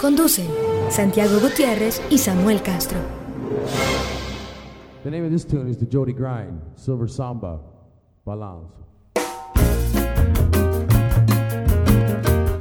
[0.00, 0.46] Conducen
[0.90, 2.98] Santiago Gutiérrez y Samuel Castro.
[5.02, 7.60] The name of this tune is the Jody Grind, Silver Samba,
[8.24, 8.72] Balance.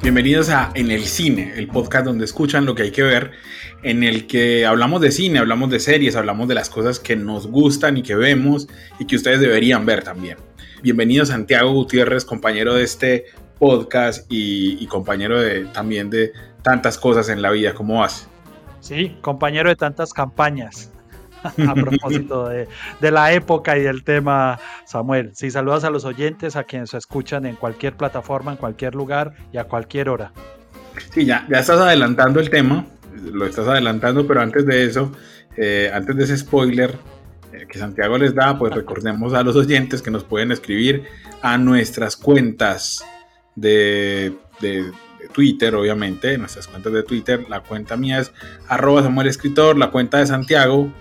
[0.01, 3.29] Bienvenidos a En el Cine, el podcast donde escuchan lo que hay que ver,
[3.83, 7.45] en el que hablamos de cine, hablamos de series, hablamos de las cosas que nos
[7.45, 10.37] gustan y que vemos y que ustedes deberían ver también.
[10.81, 13.25] Bienvenido Santiago Gutiérrez, compañero de este
[13.59, 16.31] podcast y, y compañero de, también de
[16.67, 17.73] tantas cosas en la vida.
[17.73, 18.27] ¿Cómo vas?
[18.81, 20.91] Sí, compañero de tantas campañas.
[21.69, 22.67] a propósito de,
[22.99, 25.31] de, la época y del tema, Samuel.
[25.33, 29.33] Sí, saludas a los oyentes, a quienes se escuchan en cualquier plataforma, en cualquier lugar
[29.53, 30.33] y a cualquier hora.
[31.13, 32.85] Sí, ya, ya estás adelantando el tema,
[33.31, 35.11] lo estás adelantando, pero antes de eso,
[35.55, 36.95] eh, antes de ese spoiler
[37.53, 41.03] eh, que Santiago les da, pues recordemos a los oyentes que nos pueden escribir
[41.41, 43.05] a nuestras cuentas
[43.55, 44.91] de, de
[45.27, 47.45] Twitter, obviamente, nuestras cuentas de Twitter.
[47.49, 48.31] La cuenta mía es
[48.67, 50.91] arroba Samuel Escritor, la cuenta de Santiago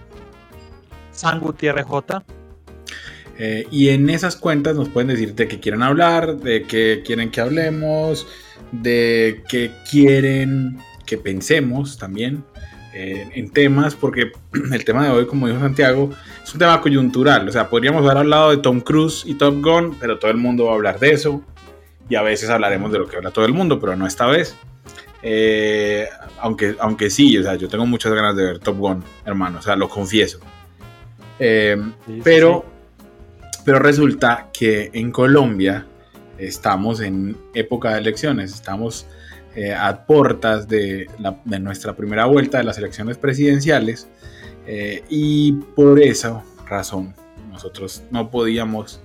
[1.16, 2.22] San Gutiérrez J.
[3.38, 7.30] Eh, y en esas cuentas nos pueden decir de qué quieren hablar, de qué quieren
[7.30, 8.26] que hablemos,
[8.70, 12.44] de qué quieren que pensemos también
[12.94, 14.32] eh, en temas, porque
[14.72, 16.10] el tema de hoy, como dijo Santiago,
[16.42, 17.48] es un tema coyuntural.
[17.48, 20.66] O sea, podríamos haber hablado de Tom Cruise y Top Gun, pero todo el mundo
[20.66, 21.42] va a hablar de eso.
[22.08, 24.56] Y a veces hablaremos de lo que habla todo el mundo, pero no esta vez.
[25.22, 26.08] Eh,
[26.40, 29.62] aunque, aunque sí, o sea, yo tengo muchas ganas de ver Top Gun, hermano, o
[29.62, 30.38] sea, lo confieso.
[31.38, 32.64] Eh, sí, pero,
[33.00, 33.58] sí.
[33.64, 35.86] pero resulta que en Colombia
[36.38, 39.06] estamos en época de elecciones, estamos
[39.54, 44.06] eh, a puertas de, la, de, nuestra primera vuelta de las elecciones presidenciales
[44.66, 47.14] eh, y por esa razón
[47.50, 49.00] nosotros no podíamos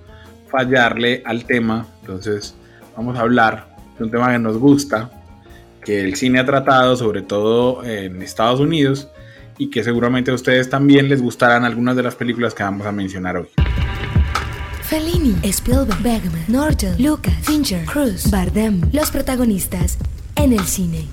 [0.50, 2.54] fallarle al tema, entonces
[2.96, 5.10] vamos a hablar de un tema que nos gusta,
[5.84, 9.08] que el cine ha tratado sobre todo en Estados Unidos
[9.58, 12.92] y que seguramente a ustedes también les gustarán algunas de las películas que vamos a
[12.92, 13.48] mencionar hoy.
[14.82, 19.98] Fellini, Spielberg, Bergman, Norton, Lucas, Fincher, Cruz, Bardem, los protagonistas
[20.36, 21.06] en el cine.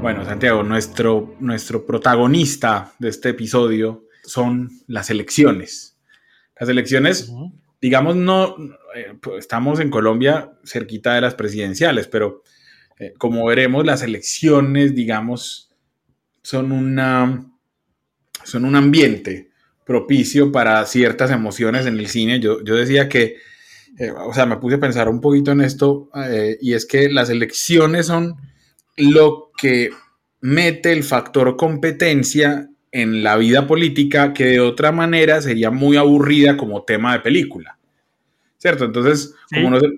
[0.00, 5.96] Bueno, Santiago, nuestro, nuestro protagonista de este episodio son las elecciones.
[6.58, 7.52] Las elecciones, uh -huh.
[7.80, 8.56] Digamos, no,
[8.94, 12.42] eh, estamos en Colombia cerquita de las presidenciales, pero
[12.98, 15.70] eh, como veremos, las elecciones, digamos,
[16.42, 17.46] son, una,
[18.44, 19.50] son un ambiente
[19.84, 22.40] propicio para ciertas emociones en el cine.
[22.40, 23.36] Yo, yo decía que,
[23.98, 26.10] eh, o sea, me puse a pensar un poquito en esto,
[26.60, 28.36] y es que las elecciones son
[28.96, 29.90] lo que
[30.40, 36.56] mete el factor competencia en la vida política que de otra manera sería muy aburrida
[36.56, 37.78] como tema de película.
[38.56, 38.84] ¿Cierto?
[38.84, 39.56] Entonces, ¿Sí?
[39.56, 39.88] como, no se,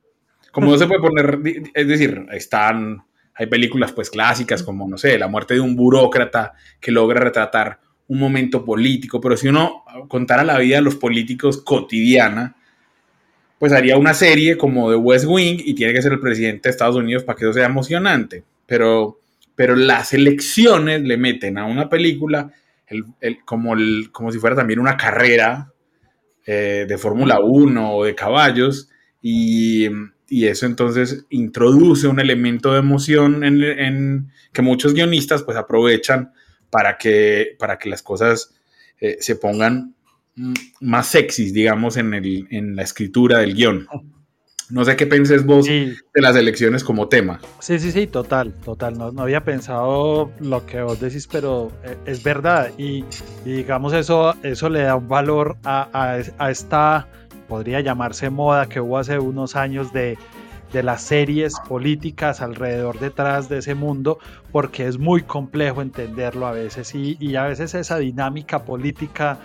[0.51, 1.41] como no se puede poner,
[1.75, 3.03] es decir, están
[3.41, 7.81] hay películas pues clásicas como, no sé, la muerte de un burócrata que logra retratar
[8.09, 12.55] un momento político, pero si uno contara la vida de los políticos cotidiana,
[13.59, 16.71] pues haría una serie como de West Wing y tiene que ser el presidente de
[16.71, 18.45] Estados Unidos para que eso sea emocionante.
[18.67, 19.21] Pero,
[19.55, 22.53] pero las elecciones le meten a una película
[22.91, 25.73] el, el, como, el, como si fuera también una carrera
[26.47, 28.91] eh, de Fórmula 1 o de caballos
[29.23, 29.89] y
[30.31, 36.33] y eso entonces introduce un elemento de emoción en, en, que muchos guionistas pues aprovechan
[36.71, 38.55] para que, para que las cosas
[39.01, 39.97] eh, se pongan
[40.81, 43.89] más sexys, digamos, en, en la escritura del guion.
[44.71, 45.95] No sé qué penses vos sí.
[46.15, 47.41] de las elecciones como tema.
[47.59, 48.97] Sí, sí, sí, total, total.
[48.97, 52.71] No, no había pensado lo que vos decís, pero eh, es verdad.
[52.79, 53.05] Y,
[53.45, 57.09] y, digamos, eso, eso le da un valor a, a, a esta
[57.51, 60.17] podría llamarse moda que hubo hace unos años de,
[60.73, 64.21] de, las series políticas alrededor detrás de ese mundo,
[64.53, 69.39] porque es muy complejo entenderlo a veces y, y, a veces esa dinámica política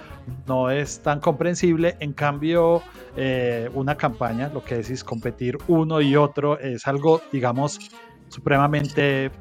[0.48, 1.96] no es tan comprensible.
[2.00, 2.82] En cambio,
[3.16, 7.80] eh, una campaña, lo que decís, competir uno y otro, es algo, digamos,
[8.30, 9.32] supremamente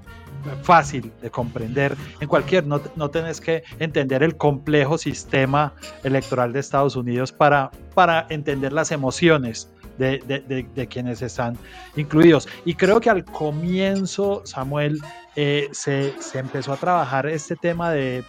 [0.62, 5.72] fácil de comprender en cualquier, no, no tenés que entender el complejo sistema
[6.02, 11.56] electoral de Estados Unidos para, para entender las emociones de, quienes están
[11.96, 12.48] incluidos.
[12.64, 15.00] Y creo que al comienzo, Samuel,
[15.36, 18.22] eh, se, empezó a trabajar este tema de,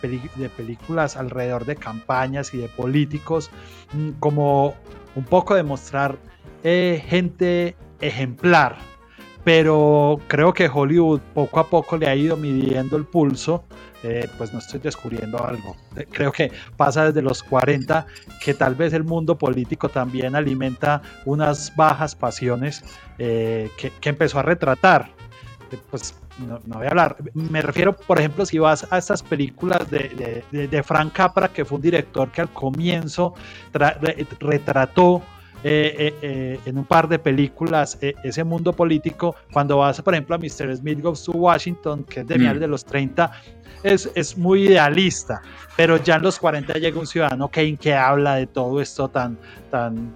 [0.58, 3.52] películas alrededor de campañas y de políticos,
[3.94, 4.76] mm, como
[5.16, 6.18] un poco de mostrar
[6.64, 8.78] eh, gente ejemplar.
[9.44, 13.64] Pero creo que Hollywood poco a poco le ha ido midiendo el pulso
[14.02, 15.76] eh, pues no estoy descubriendo algo.
[16.12, 18.06] Creo que pasa desde los 40
[18.44, 22.84] que tal vez el mundo político también alimenta unas bajas pasiones
[23.18, 25.10] que, empezó a retratar.
[25.90, 27.18] pues no, voy a hablar.
[27.34, 31.82] Me refiero, por ejemplo, si vas a estas películas de, Frank Capra, que fue un
[31.82, 33.34] director que al comienzo
[34.40, 35.22] retrató
[35.64, 39.36] en un par de películas ese mundo político.
[39.52, 40.76] Cuando vas, por ejemplo, a Mr.
[40.76, 42.60] Smith Goes to Washington, que es de mm.
[42.60, 43.32] de los 30,
[43.86, 45.42] es, muy idealista,
[45.78, 49.38] pero ya en los 40 llega un ciudadano Kane que habla de todo esto tan,
[49.70, 50.14] tan,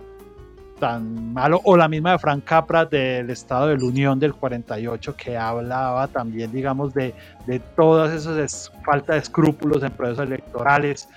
[0.79, 5.15] tan malo, o la misma de Frank Capra del Estado de la Unión del 48,
[5.15, 7.13] que hablaba también, digamos, de,
[7.45, 11.09] de todas esas falta de escrúpulos en procesos electorales.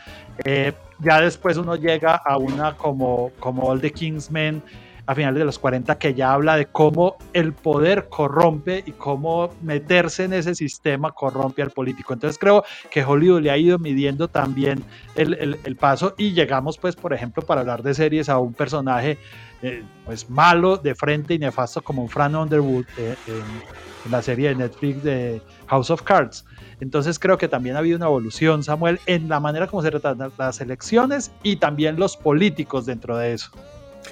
[0.45, 4.63] Eh, ya después uno llega a una como, como All the Kingsmen,
[5.07, 9.51] a finales de los 40 que ya habla de cómo el poder corrompe y cómo
[9.63, 12.13] meterse en ese sistema corrompe al político.
[12.13, 14.85] Entonces creo que Hollywood le ha ido midiendo también
[15.17, 19.19] el, el, paso y llegamos pues por ejemplo para hablar de series a un personaje
[19.63, 24.49] eh, pues malo de frente y nefasto como un Fran Underwood eh, en, la serie
[24.49, 26.45] de Netflix de House of Cards.
[26.81, 30.33] Entonces creo que también ha habido una evolución, Samuel, en la manera como se tratan
[30.37, 33.53] las elecciones y también los políticos dentro de eso.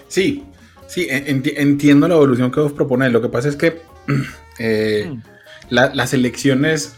[0.06, 0.46] Sí,
[0.90, 3.12] Sí, entiendo la evolución que vos proponés.
[3.12, 3.80] Lo que pasa es que
[4.58, 5.22] eh, mm.
[5.70, 6.96] las elecciones,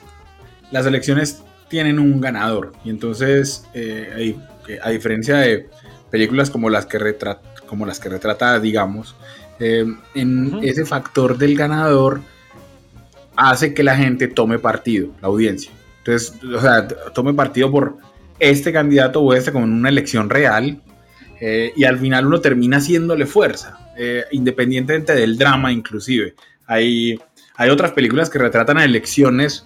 [0.70, 2.72] las elecciones tienen un ganador.
[2.86, 4.34] Y entonces, eh,
[4.82, 5.68] a diferencia de
[6.10, 9.16] películas como las que retrata, como las que retrata, digamos,
[9.58, 12.20] eh, en ese factor del ganador
[13.34, 15.72] hace que la gente tome partido, la audiencia.
[16.00, 17.96] Entonces, o sea, tome partido por
[18.38, 20.82] este candidato o este como en una elección real.
[21.40, 23.78] y al final uno termina haciéndole fuerza.
[23.96, 26.34] Eh, independientemente del drama inclusive.
[26.66, 27.18] Hay,
[27.56, 29.64] hay otras películas que retratan elecciones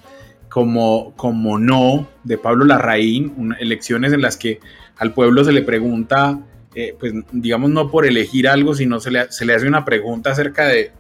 [0.48, 4.60] como, como No, de Pablo Larraín, elecciones en las que
[4.96, 6.38] al pueblo se le pregunta,
[6.76, 10.30] eh, pues digamos no por elegir algo, sino se le, se le hace una pregunta
[10.30, 10.92] acerca de,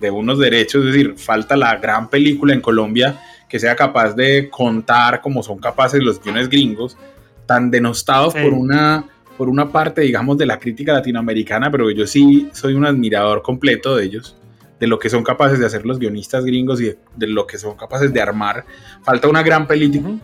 [0.00, 4.48] de unos derechos, es decir, falta la gran película en Colombia que sea capaz de
[4.48, 6.96] contar como son capaces los guiones gringos,
[7.44, 9.04] tan denostados por una
[9.36, 13.96] por una parte, digamos, de la crítica latinoamericana, pero yo sí soy un admirador completo
[13.96, 14.36] de ellos,
[14.80, 17.76] de lo que son capaces de hacer los guionistas gringos y de, lo que son
[17.76, 18.64] capaces de armar.
[19.02, 19.66] Falta una gran,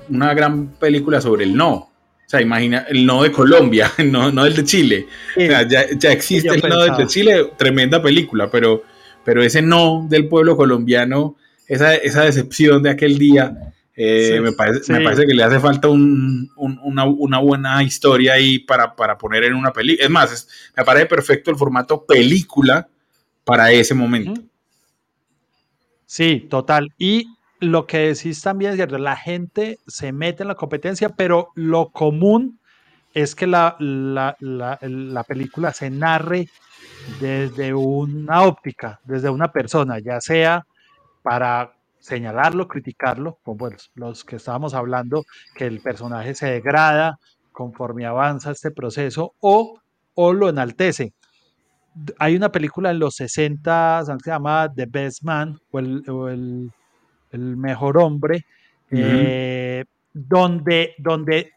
[0.08, 1.91] una gran película sobre el no.
[2.32, 5.06] Sea, imagina el no de Colombia, no, no el de Chile.
[5.36, 8.84] O sea, ya, ya, existe el no de Chile, tremenda película, pero,
[9.22, 11.36] pero ese no del pueblo colombiano,
[11.68, 15.90] esa, esa decepción de aquel día, eh, me, parece, me, parece, que le hace falta
[15.90, 20.02] una, buena historia ahí para, poner en una película.
[20.06, 22.88] Es más, me parece perfecto el formato película
[23.44, 24.40] para ese momento.
[26.06, 26.90] Sí, total.
[26.96, 27.26] Y
[27.62, 31.90] lo que decís también es cierto, la gente se mete en la competencia, pero lo
[31.90, 32.58] común
[33.14, 36.48] es que la, la película se narre
[37.20, 40.66] desde una óptica, desde una persona, ya sea
[41.22, 47.18] para señalarlo, criticarlo, como los que estábamos hablando, que el personaje se degrada
[47.52, 49.78] conforme avanza este proceso o,
[50.14, 51.12] o lo enaltece.
[52.18, 56.72] Hay una película en los 60 que se llama The Best Man o el,
[57.40, 58.44] mejor hombre,
[58.90, 61.52] eh, donde, donde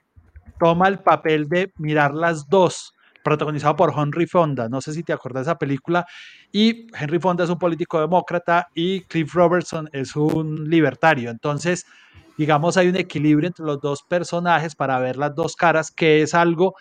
[0.60, 4.70] toma el papel de mirar las dos protagonizado por Henry Fonda.
[4.70, 6.06] No sé si te acuerdas de esa película.
[6.52, 11.32] Y Henry Fonda es un político demócrata y Cliff Robertson es un libertario.
[11.32, 11.88] Entonces,
[12.38, 16.36] digamos, hay un equilibrio entre los dos personajes para ver las dos caras, que es
[16.36, 16.76] algo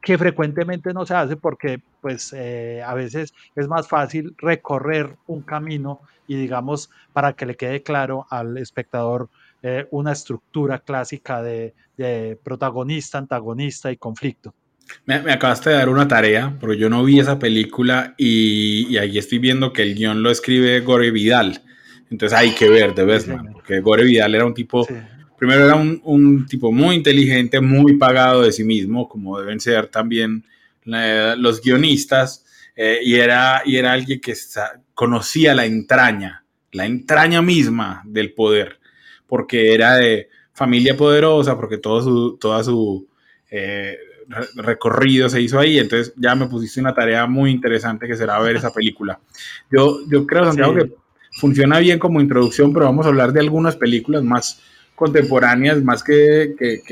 [0.00, 5.42] que frecuentemente no se hace porque pues eh, a veces es más fácil recorrer un
[5.42, 9.28] camino y digamos para que le quede claro al espectador
[9.62, 11.74] eh, una estructura clásica de
[12.44, 14.54] protagonista, antagonista y conflicto.
[15.04, 19.38] Me, acabaste de dar una tarea, pero yo no vi esa película y, ahí estoy
[19.38, 21.62] viendo que el guion lo escribe Gore Vidal.
[22.10, 24.86] Entonces hay que ver, de verdad, porque Gore Vidal era un tipo,
[25.38, 30.44] primero era un, tipo muy inteligente, muy pagado de sí mismo, como deben ser también
[30.84, 34.34] los guionistas, eh, y, era, y era alguien que
[34.94, 38.78] conocía la entraña, la entraña misma del poder,
[39.26, 43.06] porque era de familia poderosa, porque todo su, toda su...
[43.50, 43.96] Eh,
[44.56, 48.56] recorrido se hizo ahí, entonces ya me pusiste una tarea muy interesante que será ver
[48.56, 49.18] esa película.
[49.70, 50.92] Yo, yo creo, Santiago, que
[51.38, 54.60] funciona bien como introducción, pero vamos a hablar de algunas películas más
[54.98, 56.82] contemporáneas, más que, que,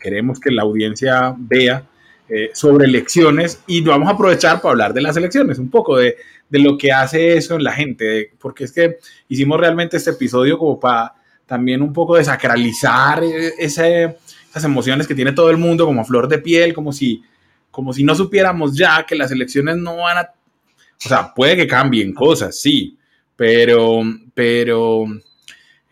[0.00, 1.84] queremos que la audiencia vea
[2.28, 3.62] eh, sobre elecciones.
[3.66, 6.16] Y vamos a aprovechar para hablar de las elecciones, un poco de,
[6.48, 10.58] de lo que hace eso en la gente, porque es que hicimos realmente este episodio
[10.58, 11.14] como para
[11.46, 16.38] también un poco desacralizar eh, esas emociones que tiene todo el mundo como flor de
[16.38, 17.22] piel, como si,
[17.70, 20.22] como si no supiéramos ya que las elecciones no van a...
[20.22, 22.96] O sea, puede que cambien cosas, sí,
[23.36, 24.02] pero,
[24.32, 25.06] pero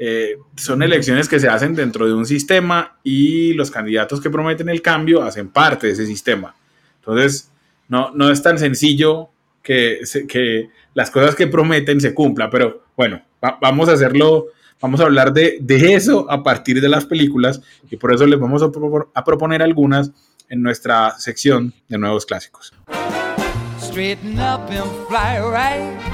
[0.04, 4.68] eh, son elecciones que se hacen dentro de un sistema y los candidatos que prometen
[4.68, 6.56] el cambio hacen parte de ese sistema.
[6.96, 7.52] Entonces,
[7.86, 9.28] no, no es tan sencillo
[9.62, 13.22] que, que las cosas que prometen se cumplan, pero bueno,
[13.60, 14.46] vamos a hacerlo
[14.80, 18.40] Vamos a hablar de, de, eso a partir de las películas y por eso les
[18.40, 18.70] vamos a,
[19.14, 20.10] a proponer algunas
[20.48, 22.74] en nuestra sección de nuevos clásicos.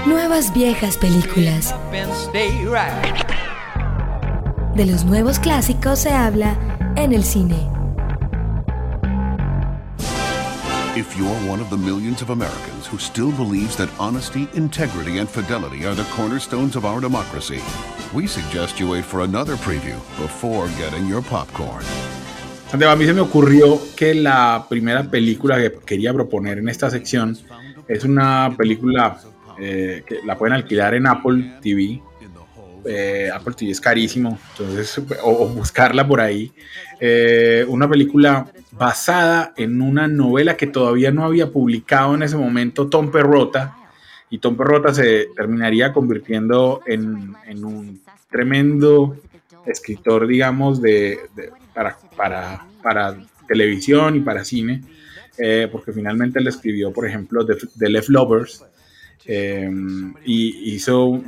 [0.07, 1.75] Nuevas viejas películas.
[4.79, 6.57] De los nuevos clásicos se habla
[6.95, 7.57] en el cine.
[10.95, 15.29] If you're one of the millions of Americans who still believes that honesty, integrity, and
[15.29, 17.61] fidelity are the cornerstones of our democracy,
[18.15, 21.83] we suggest you wait for another preview before getting your popcorn.
[22.73, 27.37] A mí se me ocurrió que la primera película que quería proponer en esta sección
[27.89, 29.19] es una película
[29.59, 32.01] eh, que la pueden alquilar en Apple TV.
[32.85, 36.53] Eh, Apple TV es carísimo, entonces, o, buscarla por ahí.
[37.01, 42.89] Eh, una película basada en una novela que todavía no había publicado en ese momento
[42.89, 43.79] Tom Perrota,
[44.31, 49.17] y Tom Perrota se terminaría convirtiendo en, un tremendo
[49.65, 51.19] escritor, digamos, de,
[51.75, 54.83] para, para, televisión y para cine,
[55.39, 58.65] eh, porque finalmente él escribió, por ejemplo, The, Left Lovers,
[59.27, 59.71] eh,
[60.25, 61.23] y hizo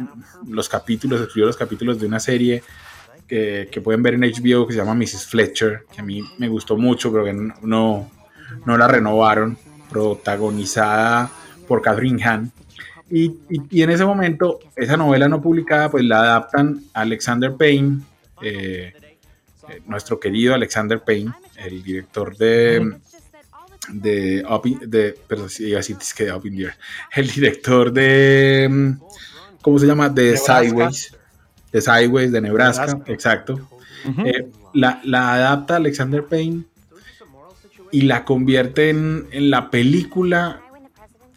[0.49, 2.62] los capítulos, escribió los capítulos de una serie
[3.26, 5.26] que, pueden ver en HBO que se llama Mrs.
[5.26, 8.11] Fletcher, que a mí me gustó mucho, pero que no,
[8.66, 9.56] no la renovaron,
[9.88, 11.30] protagonizada
[11.68, 12.50] por Catherine Hahn.
[13.09, 18.00] Y, y, en ese momento, esa novela no publicada, pues la adaptan Alexander Payne,
[18.42, 18.92] eh,
[19.68, 22.97] eh, nuestro querido Alexander Payne, el director de,
[23.89, 24.45] de,
[24.83, 26.71] de perdón, sí, así es que Up in the
[27.13, 28.95] el director de,
[29.63, 30.09] ¿cómo se llama?
[30.09, 31.13] De Sideways
[31.73, 33.69] de Sideways, de Nebraska, exacto.
[34.25, 36.65] Eh, la, adapta Alexander Payne
[37.93, 40.63] y la convierte en, la película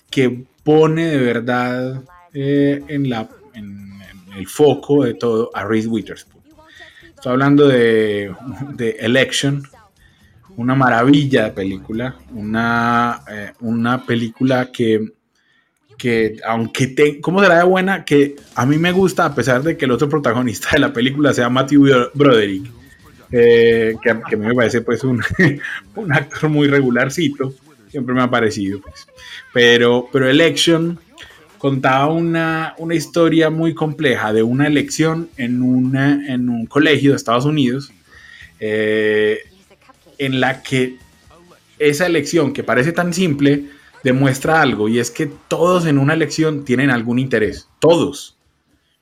[0.09, 3.99] que pone de verdad eh, en, la, en,
[4.37, 6.43] el foco de todo a Reese Witherspoon.
[7.15, 8.33] Estoy hablando de,
[8.75, 9.63] de Election,
[10.55, 15.13] una maravilla de película, una, eh, una película que
[15.97, 18.03] que aunque te, ¿cómo será de buena?
[18.03, 21.33] Que a mí me gusta a pesar de que el otro protagonista de la película
[21.33, 22.65] sea Matthew Broderick,
[23.31, 25.21] eh, que, me parece pues un,
[25.95, 27.53] un, actor muy regularcito,
[27.89, 28.81] siempre me ha parecido.
[28.81, 29.07] Pues.
[29.53, 30.99] Pero, pero Election
[31.57, 37.15] contaba una, una, historia muy compleja de una elección en, una, en un colegio de
[37.15, 37.93] Estados Unidos,
[38.59, 39.39] eh,
[40.25, 40.97] en la que
[41.79, 43.65] esa elección que parece tan simple,
[44.03, 48.37] demuestra algo y es que todos en una elección tienen algún interés, todos.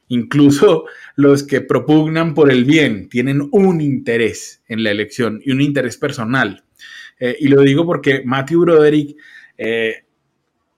[0.07, 0.85] Incluso
[1.15, 5.97] los que propugnan por el bien tienen un interés en la elección y un interés
[5.97, 6.63] personal.
[7.19, 9.15] Eh, y lo digo porque Matthew Broderick
[9.57, 10.03] eh,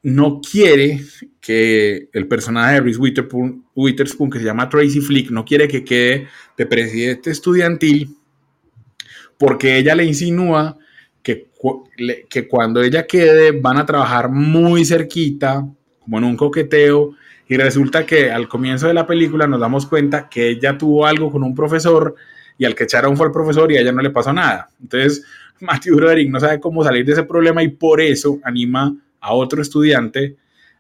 [0.03, 1.01] no quiere
[1.41, 5.83] que el personaje de Reese Witherspoon, Witherspoon, que se llama Tracy Flick, no quiere que
[5.83, 8.15] quede de presidente estudiantil
[9.43, 10.77] porque ella le insinúa
[11.21, 11.49] que,
[12.29, 15.67] que cuando ella quede van a trabajar muy cerquita,
[15.99, 17.11] como en un coqueteo,
[17.49, 21.29] y resulta que al comienzo de la película nos damos cuenta que ella tuvo algo
[21.29, 22.15] con un profesor
[22.57, 24.69] y al que echaron fue el profesor y a ella no le pasó nada.
[24.81, 25.25] Entonces,
[25.59, 29.61] Matthew Broderick no sabe cómo salir de ese problema y por eso anima a otro
[29.61, 30.37] estudiante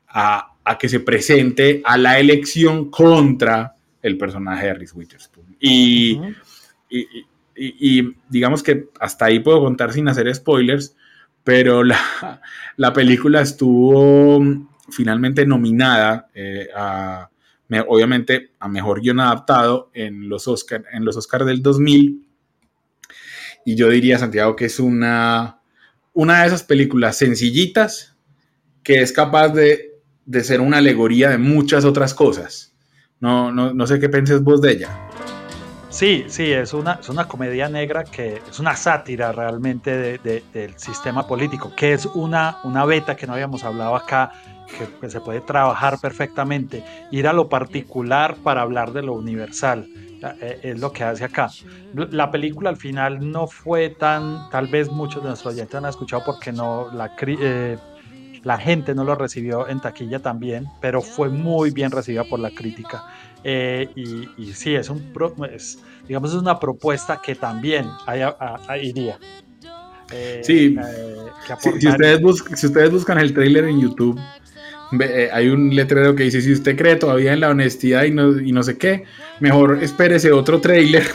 [0.07, 5.57] a, que se presente a la elección contra el personaje de Reese Witherspoon.
[5.59, 6.17] y,
[6.89, 7.25] y,
[8.29, 10.95] digamos que hasta ahí puedo contar sin hacer spoilers,
[11.43, 11.99] pero la,
[12.77, 14.41] la película estuvo
[14.89, 17.29] finalmente nominada eh, a,
[17.87, 22.27] obviamente, a Mejor Guión Adaptado en los Oscar, en los Oscar del 2000.
[23.65, 25.59] Y yo diría, Santiago, que es una,
[26.13, 28.15] una de esas películas sencillitas
[28.83, 32.75] que es capaz de, de ser una alegoría de muchas otras cosas.
[33.19, 35.09] No, no, no sé qué penses vos de ella.
[35.93, 41.27] Sí, sí, es una, es una comedia negra que es una sátira realmente del sistema
[41.27, 44.31] político, que es una, una beta que no habíamos hablado acá,
[44.99, 49.87] que, se puede trabajar perfectamente, ir a lo particular para hablar de lo universal.
[50.41, 51.51] Eh, es lo que hace acá.
[51.93, 56.23] La película al final no fue tan, tal vez muchos de nuestros oyentes han escuchado
[56.25, 57.77] porque no la, eh,
[58.43, 62.51] la gente no lo recibió en taquilla también, pero fue muy bien recibida por la
[62.51, 63.03] crítica.
[63.43, 65.13] Eh, y, sí, es, un,
[66.07, 67.85] digamos, es una propuesta que también
[68.81, 69.17] iría.
[70.11, 71.15] Eh, sí, eh,
[71.79, 72.21] si, ustedes
[72.55, 74.19] si ustedes buscan el trailer en YouTube,
[75.31, 78.51] hay un letrero que dice, si usted cree todavía en la honestidad y no, y
[78.51, 79.05] no sé qué,
[79.39, 81.05] mejor espérese otro trailer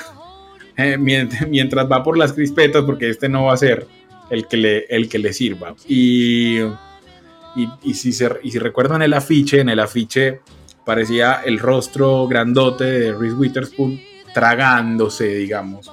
[0.98, 3.86] mientras, va por las crispetas, porque este no va a ser
[4.30, 5.74] el que le, el que le sirva.
[5.86, 6.60] Y,
[7.82, 10.40] y, si, se, y si recuerdan el afiche, en el afiche
[10.84, 14.00] parecía el rostro grandote de Reese Witherspoon
[14.32, 15.90] tragándose, digamos,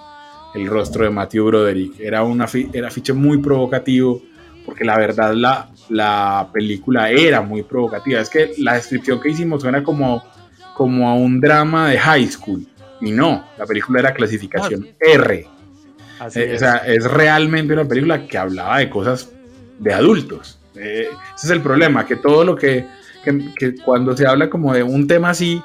[0.53, 1.99] el rostro de Matthew Broderick.
[1.99, 4.21] Era un afiche muy provocativo,
[4.65, 8.21] porque la verdad la, la película era muy provocativa.
[8.21, 10.23] Es que la descripción que hicimos suena como,
[10.75, 12.65] como a un drama de high school,
[13.01, 15.35] y no, la película era clasificación ah, R.
[15.35, 15.47] Eh,
[16.19, 16.55] es.
[16.55, 19.31] O sea, es realmente una película que hablaba de cosas
[19.79, 20.59] de adultos.
[20.77, 22.85] Eh, ese es el problema, que todo lo que
[23.25, 25.61] que, cuando se habla como de un tema así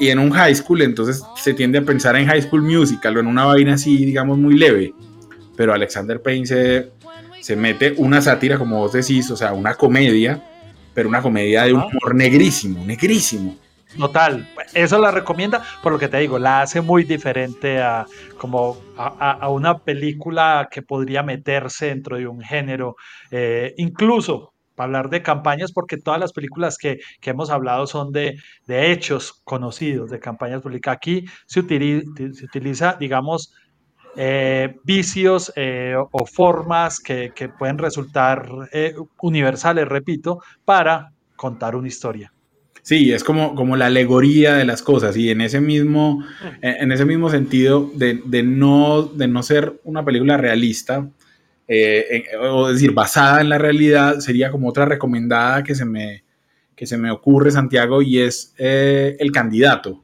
[0.00, 3.20] y, en un high school, entonces se tiende a pensar en high school musical o
[3.20, 4.92] en una vaina así, digamos, muy leve.
[5.56, 6.90] Pero Alexander Payne se,
[7.40, 10.42] se mete una sátira, como vos decís, o sea, una comedia,
[10.94, 13.56] pero una comedia de humor negrísimo, negrísimo.
[13.96, 18.76] Total, eso la recomienda, por lo que te digo, la hace muy diferente a como
[18.96, 22.96] a, una película que podría meterse dentro de un género,
[23.30, 28.38] eh, incluso para hablar de campañas, porque todas las películas que, hemos hablado son de,
[28.68, 30.96] hechos conocidos, de campañas políticas.
[30.96, 33.52] Aquí se utiliza, digamos,
[34.16, 42.32] eh, vicios eh, o formas que, pueden resultar eh, universales, repito, para contar una historia.
[42.88, 46.24] Sí, es como, como la alegoría de las cosas y en ese mismo,
[46.62, 51.06] en ese mismo sentido de, de, no, de no ser una película realista,
[51.66, 56.24] eh, o decir, basada en la realidad, sería como otra recomendada que se me,
[56.74, 60.02] que se me ocurre, Santiago, y es eh, El Candidato,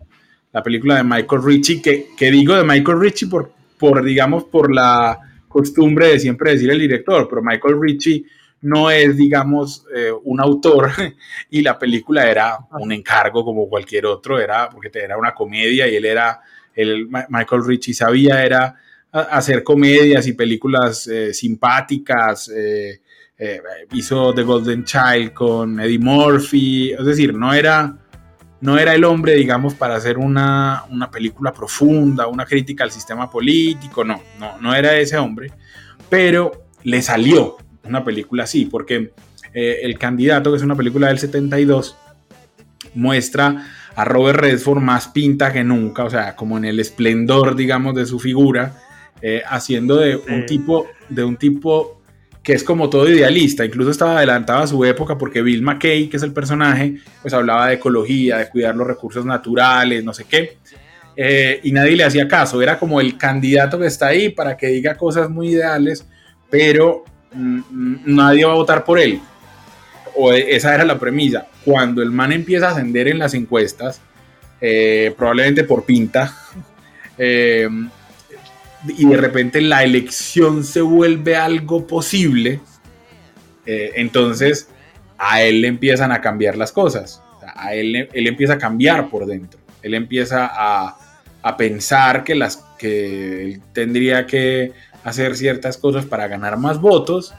[0.52, 4.70] la película de Michael Ritchie, que, que digo de Michael Ritchie por, por, digamos, por
[4.70, 8.26] la costumbre de siempre decir el director, pero Michael Ritchie
[8.64, 10.90] no es, digamos, eh, un autor
[11.50, 15.96] y la película era un encargo como cualquier otro, era porque era una comedia y
[15.96, 16.40] él era,
[16.74, 18.76] el Michael Ritchie sabía, era
[19.14, 22.48] hacer comedias y películas eh, simpáticas.
[22.48, 23.00] Eh,
[23.38, 23.60] eh,
[23.92, 26.92] hizo The Golden Child con Eddie Murphy.
[26.92, 27.96] Es decir, no era,
[28.60, 33.30] no era el hombre, digamos, para hacer una, una, película profunda, una crítica al sistema
[33.30, 34.04] político.
[34.04, 35.52] No, no, no era ese hombre.
[36.08, 39.12] Pero le salió una película así, porque
[39.52, 41.96] El Candidato, que es una película del 72,
[42.94, 47.94] muestra a Robert Redford más pinta que nunca, o sea, como en el esplendor, digamos,
[47.94, 48.74] de su figura
[49.22, 52.02] eh, haciendo de un tipo, de un tipo
[52.42, 56.18] que es como todo idealista, incluso estaba adelantado a su época porque Bill McKay, que
[56.18, 60.58] es el personaje, pues hablaba de ecología, de cuidar los recursos naturales, no sé qué,
[61.16, 64.66] eh, y nadie le hacía caso, era como el candidato que está ahí para que
[64.66, 66.06] diga cosas muy ideales,
[66.50, 69.20] pero nadie va a votar por él,
[70.16, 74.00] o e, esa era la premisa, cuando el man empieza a ascender en las encuestas,
[74.60, 76.36] eh, probablemente por pinta,
[77.18, 82.60] y de repente la elección se vuelve algo posible,
[83.66, 84.68] eh, entonces
[85.18, 87.22] a él le empiezan a cambiar las cosas.
[87.56, 89.60] A él, él empieza a cambiar por dentro.
[89.82, 90.96] Él empieza a,
[91.42, 94.72] a pensar que, las, que él tendría que
[95.04, 97.34] hacer ciertas cosas para ganar más votos.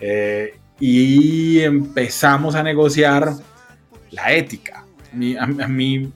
[0.00, 3.34] Eh, y empezamos a negociar
[4.10, 4.86] la ética.
[5.38, 6.10] A mí,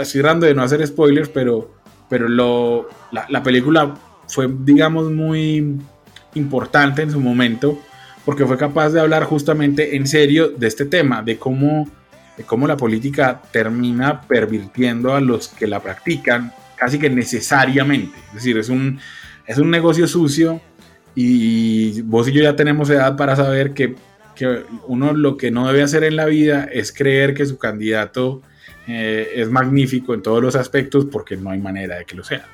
[0.00, 1.74] estoy dando de no hacer spoilers, pero,
[2.08, 3.94] pero lo, la, la película
[4.28, 5.78] fue, digamos, muy
[6.34, 7.78] importante en su momento,
[8.24, 11.88] porque fue capaz de hablar justamente en serio de este tema, de cómo,
[12.36, 18.16] de cómo la política termina pervirtiendo a los que la practican casi que necesariamente.
[18.28, 19.00] Es decir, es un,
[19.48, 20.60] es un negocio sucio
[21.14, 23.96] y vos y yo ya tenemos edad para saber que,
[24.36, 28.42] que uno lo que no debe hacer en la vida es creer que su candidato
[28.86, 32.46] eh, es magnífico en todos los aspectos porque no hay manera de que lo sea.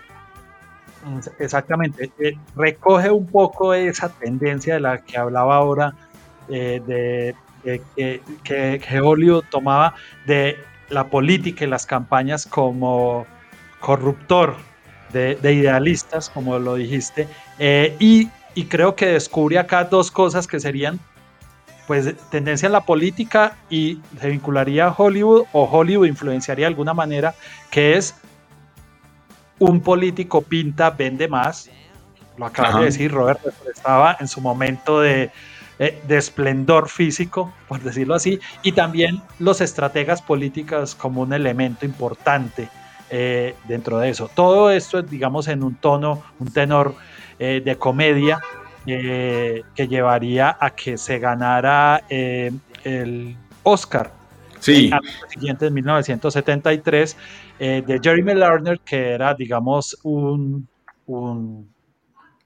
[1.38, 5.94] Exactamente, eh, recoge un poco esa tendencia de la que hablaba ahora,
[6.48, 7.34] eh, de,
[7.94, 9.94] que, que tomaba
[10.26, 10.56] de
[10.88, 13.26] la política y las campañas como
[13.80, 14.54] corruptor
[15.14, 20.60] de, idealistas, como lo dijiste, eh, y, y, creo que descubre acá dos cosas que
[20.60, 21.00] serían
[21.86, 26.94] pues tendencia en la política y se vincularía a Hollywood o Hollywood influenciaría de alguna
[26.94, 27.34] manera,
[27.70, 28.14] que es
[29.58, 31.70] un político pinta, vende más.
[32.36, 33.40] Lo acaba de decir Robert,
[33.72, 35.30] estaba en su momento de,
[35.78, 41.84] eh, de, esplendor físico, por decirlo así, y también los estrategas políticas como un elemento
[41.84, 42.68] importante
[43.10, 44.30] eh, dentro de eso.
[44.34, 46.94] Todo esto, digamos, en un tono, un tenor
[47.38, 48.40] eh, de comedia
[48.86, 54.12] que llevaría a que se ganara el Oscar.
[54.60, 54.90] Sí.
[54.92, 57.16] En siguiente, en 1973,
[57.58, 60.68] de Jeremy Lerner, que era, digamos, un,
[61.06, 61.73] un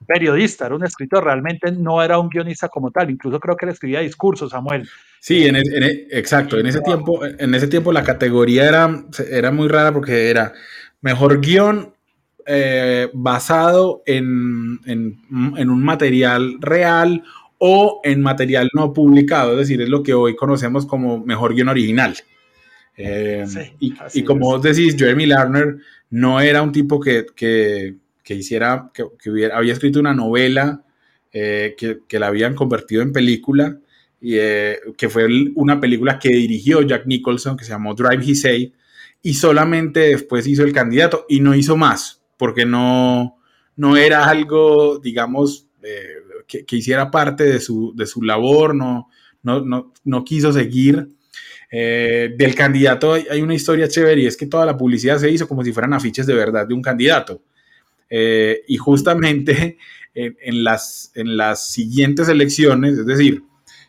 [0.05, 3.73] periodista, era un escritor, realmente no era un guionista como tal, incluso creo que le
[3.73, 4.87] escribía discursos, Samuel.
[5.19, 9.91] Sí, en, exacto, en ese tiempo, en ese tiempo la categoría era, era muy rara
[9.91, 10.53] porque era
[11.01, 11.93] mejor guion
[12.45, 14.79] eh, basado en,
[15.29, 17.23] un material real
[17.57, 21.69] o en material no publicado, es decir, es lo que hoy conocemos como mejor guion
[21.69, 22.15] original.
[22.97, 23.45] Eh,
[23.79, 25.77] y, como vos decís, Jeremy Lerner
[26.09, 27.95] no era un tipo que, que
[28.35, 30.83] hiciera, que, hubiera, había escrito una novela
[31.31, 33.77] eh, que, que, la habían convertido en película,
[34.19, 38.35] y, eh, que fue una película que dirigió Jack Nicholson, que se llamó Drive He
[38.35, 38.73] Say,
[39.21, 43.37] y solamente después hizo el candidato y no hizo más, porque no,
[43.75, 46.15] no era algo, digamos, eh,
[46.47, 49.09] que, que, hiciera parte de su, de su labor, no,
[49.43, 51.09] no, no, no quiso seguir.
[51.71, 55.63] del candidato hay una historia chévere y es que toda la publicidad se hizo como
[55.63, 57.43] si fueran afiches de verdad de un candidato.
[58.09, 59.77] Eh, y justamente
[60.13, 63.43] en, las, en las siguientes elecciones, es decir,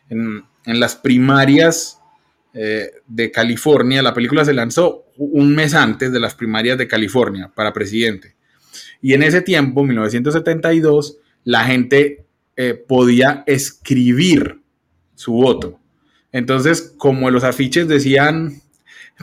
[0.09, 1.99] en, las primarias
[2.53, 7.51] eh, de California, la película se lanzó un mes antes de las primarias de California
[7.53, 8.35] para presidente.
[9.01, 14.61] Y en ese tiempo, 1972, la gente eh, podía escribir
[15.15, 15.79] su voto.
[16.31, 18.61] Entonces, como los afiches decían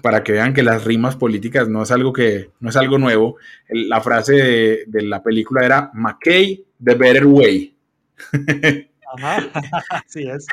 [0.02, 3.36] para que vean que las rimas políticas no es algo que no es algo nuevo.
[3.68, 7.74] La frase de, la película era McKay, the better way.
[9.16, 9.38] Ajá,
[10.06, 10.46] así es.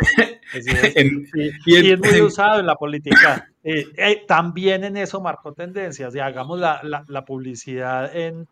[1.65, 3.49] y, es muy usado en la política.
[3.63, 6.15] Eh, eh, también en eso marcó tendencias.
[6.15, 8.47] Y hagamos la, la publicidad en,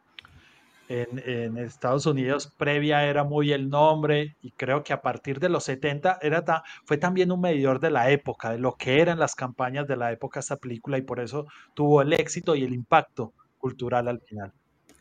[0.90, 5.64] en, Estados Unidos previa era muy el nombre y creo que a partir de los
[5.64, 6.44] 70 era
[6.86, 10.12] fue también un medidor de la época, de lo que eran las campañas de la
[10.12, 14.52] época esta película y por eso tuvo el éxito y el impacto cultural al final.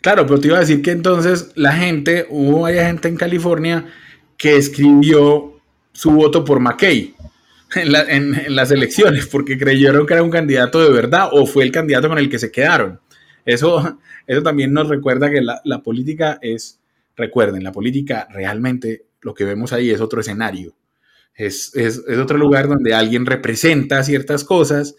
[0.01, 3.87] Claro, pero te iba a decir que entonces la gente, hubo gente en California
[4.37, 5.61] que escribió
[5.93, 7.15] su voto por McKay.
[7.75, 12.09] En, las elecciones porque creyeron que era un candidato de verdad o fue el candidato
[12.09, 13.01] con el que se quedaron.
[13.45, 16.81] Eso, eso también nos recuerda que la, política es,
[17.17, 20.75] recuerden, la política realmente lo que vemos ahí es otro escenario.
[21.35, 21.73] Es,
[22.21, 24.97] otro lugar donde alguien representa ciertas cosas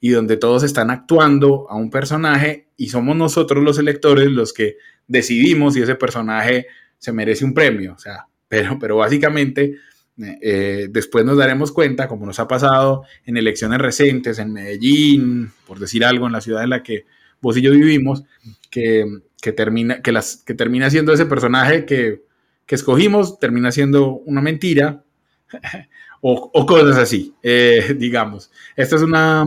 [0.00, 4.76] y donde todos están actuando a un personaje y somos nosotros los electores los que
[5.06, 6.66] decidimos si ese personaje
[6.98, 7.94] se merece un premio.
[7.94, 9.76] O sea, pero, pero básicamente
[10.18, 15.78] eh, después nos daremos cuenta, como nos ha pasado en elecciones recientes en Medellín, por
[15.78, 17.04] decir algo, en la ciudad en la que
[17.40, 18.24] vos y yo vivimos,
[18.70, 22.22] que, termina, que, las, que termina siendo ese personaje que,
[22.68, 25.04] escogimos, termina siendo una mentira
[26.20, 28.50] o, cosas así, eh, digamos.
[28.74, 29.46] Esta es una,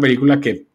[0.00, 0.66] película que,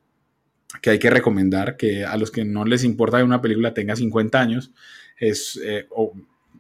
[0.86, 4.40] hay que recomendar, que a los que no les importa que una película tenga 50
[4.40, 4.72] años,
[5.18, 5.88] es, eh,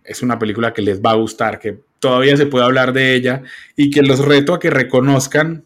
[0.03, 3.43] es una película que les va a gustar, que todavía se puede hablar de ella
[3.75, 5.65] y que los reto a que reconozcan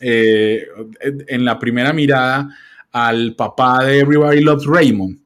[0.00, 0.66] eh,
[1.00, 2.48] en la primera mirada
[2.92, 5.18] al papá de Everybody Loves Raymond,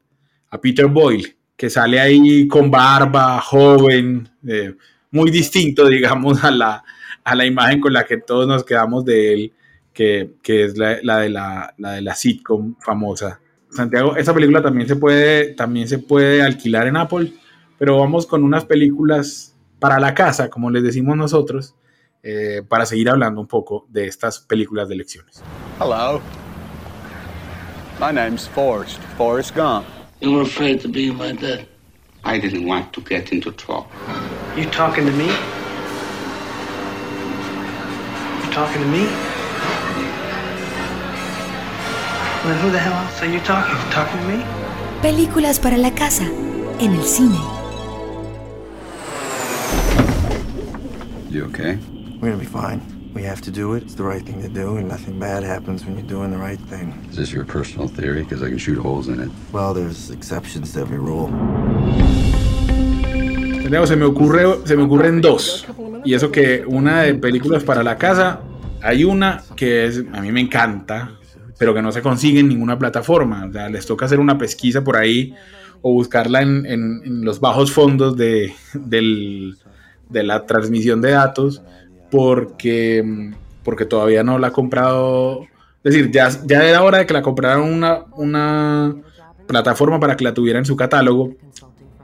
[0.50, 4.74] a Peter Boyle, que sale ahí con barba, joven, eh,
[5.10, 6.84] muy distinto, digamos, a la,
[7.24, 9.52] a la imagen con la que todos nos quedamos de él,
[9.92, 13.40] que, es la, de la, de la sitcom famosa.
[13.70, 17.32] Santiago, esta película también se puede, también se puede alquilar en Apple,
[17.78, 21.74] pero vamos con unas películas para la casa, como les decimos nosotros,
[22.22, 25.42] eh, para seguir hablando un poco de estas películas de elecciones.
[25.80, 26.20] Hello.
[27.98, 29.86] My name's Forrest, Forrest Gump.
[30.20, 31.66] You were afraid to be my dad.
[32.24, 33.88] I didn't want to get into trouble.
[34.54, 35.24] You talking to me?
[38.44, 39.06] You talking to me?
[42.44, 43.74] Well, who the hell else are you talking?
[43.74, 44.44] You talking to me?
[45.00, 46.24] Películas para la casa,
[46.78, 47.40] en el cine.
[51.30, 51.78] You okay?
[52.20, 52.95] We're gonna be fine.
[53.16, 53.82] We have to do it.
[53.82, 56.60] It's the right thing to do, and nothing bad happens when you're doing the right
[56.68, 56.92] thing.
[57.08, 58.22] Is this your personal theory?
[58.22, 59.30] Because I can shoot holes in it.
[59.54, 61.30] Well, there's exceptions to every rule.
[63.62, 65.64] Se me ocurre, se me ocurren dos.
[66.04, 68.42] Y eso que una de películas para la casa,
[68.82, 71.12] hay una que es, a mí me encanta,
[71.58, 73.46] pero que no se consigue en ninguna plataforma.
[73.46, 75.34] O sea, les toca hacer una pesquisa por ahí
[75.80, 79.56] o buscarla en, en, en los bajos fondos de, del,
[80.10, 81.62] de la transmisión de datos
[82.10, 85.42] porque, porque todavía no la ha comprado.
[85.84, 88.94] Es decir, ya, ya era hora de que la compraran una, una
[89.46, 91.34] plataforma para que la tuviera en su catálogo,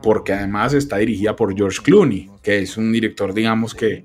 [0.03, 4.05] porque además está dirigida por George Clooney, que es un director, digamos, que,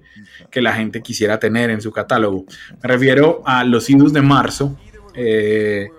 [0.52, 2.46] que la gente quisiera tener en su catálogo.
[2.82, 4.78] Me refiero a Los Idus de Marzo,
[5.16, 5.90] eh,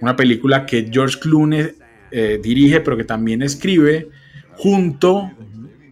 [0.00, 1.72] una película que George Clooney
[2.10, 4.08] eh, dirige, pero que también escribe,
[4.56, 5.30] junto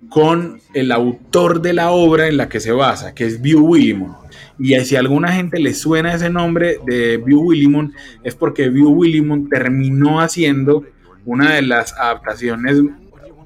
[0.09, 4.17] con el autor de la obra en la que se basa, que es View Willimon.
[4.59, 7.93] Y si a alguna gente le suena ese nombre de View Willimon,
[8.25, 10.85] es porque View Willimon terminó haciendo
[11.25, 12.83] una de las adaptaciones,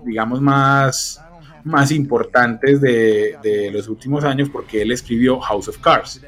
[0.07, 1.21] digamos, más,
[1.65, 6.23] más importantes de, de los últimos años, porque él escribió House of Cards.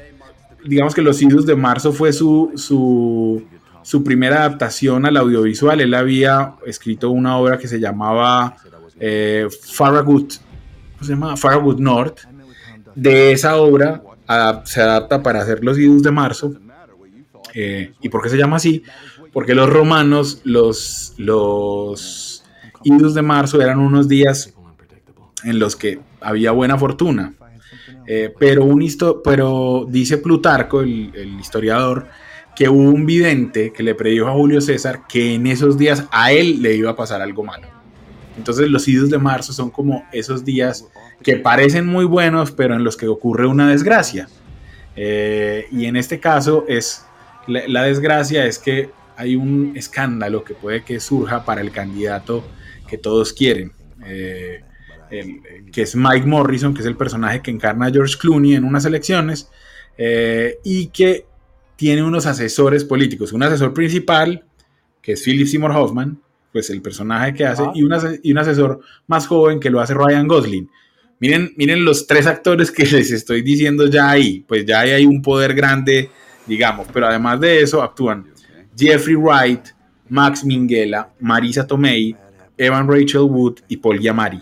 [0.65, 3.43] Digamos que Los Idus de Marzo fue su, su,
[3.83, 5.79] su primera adaptación al audiovisual.
[5.79, 8.57] Él había escrito una obra que se llamaba
[8.99, 10.33] eh, Farragut,
[10.93, 11.37] ¿cómo se llama?
[11.37, 12.19] Farragut North.
[12.95, 14.01] De esa obra
[14.63, 16.53] se adapta para hacer los idus de marzo.
[17.53, 18.83] Eh, ¿Y por qué se llama así?
[19.33, 22.43] Porque los romanos, los, los
[22.83, 24.53] idus de marzo eran unos días
[25.43, 27.33] en los que había buena fortuna.
[28.07, 28.67] Eh, pero,
[29.23, 32.07] pero dice Plutarco, el historiador,
[32.55, 36.31] que hubo un vidente que le predijo a Julio César que en esos días a
[36.31, 37.74] él le iba a pasar algo malo.
[38.37, 40.85] Entonces los idus de marzo son como esos días
[41.23, 44.27] que parecen muy buenos, pero en los que ocurre una desgracia.
[44.95, 47.05] Eh, y en este caso es
[47.47, 52.43] la, desgracia es que hay un escándalo que puede que surja para el candidato
[52.87, 53.71] que todos quieren,
[54.05, 54.63] eh,
[55.71, 58.85] que es Mike Morrison, que es el personaje que encarna a George Clooney en unas
[58.85, 59.49] elecciones
[59.97, 61.25] eh, y que
[61.75, 64.45] tiene unos asesores políticos, un asesor principal
[65.01, 66.19] que es Philip Seymour Hoffman,
[66.55, 70.25] pues el personaje que hace, y, y, un asesor más joven que lo hace Ryan
[70.25, 70.69] Gosling.
[71.19, 75.21] Miren, miren los tres actores que les estoy diciendo ya ahí, pues ya hay un
[75.21, 76.09] poder grande,
[76.47, 78.27] digamos, pero además de eso actúan
[78.73, 79.65] Jeffrey Wright,
[80.07, 82.15] Max Minghella, Marisa Tomei,
[82.57, 84.39] Evan Rachel Wood y Paul Giamatti.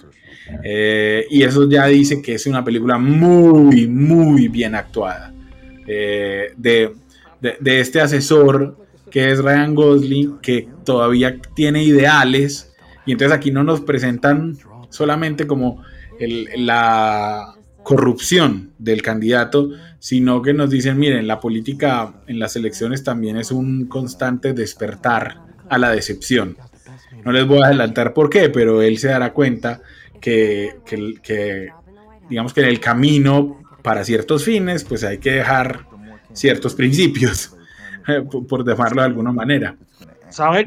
[0.64, 5.34] Eh, y eso ya dice que es una película muy, muy bien actuada.
[5.88, 6.94] Eh, de,
[7.42, 8.83] de, de, este asesor
[9.14, 12.74] que es Ryan Gosling, que todavía tiene ideales,
[13.06, 14.58] y entonces aquí no nos presentan
[14.90, 15.84] solamente como
[16.58, 23.38] la corrupción del candidato, sino que nos dicen, miren, la política en las elecciones también
[23.38, 26.58] es un constante despertar a la decepción.
[27.24, 29.84] No les voy a adelantar por qué, pero él se dará cuenta
[30.20, 31.70] que, que,
[32.28, 35.86] digamos que en el camino para ciertos fines, pues hay que dejar
[36.34, 37.56] ciertos principios.
[38.50, 39.76] por llamarlo de alguna manera.